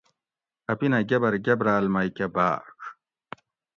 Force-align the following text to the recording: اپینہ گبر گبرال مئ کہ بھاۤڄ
اپینہ 0.71 0.99
گبر 1.09 1.33
گبرال 1.45 1.85
مئ 1.93 2.09
کہ 2.15 2.25
بھاۤڄ 2.35 2.65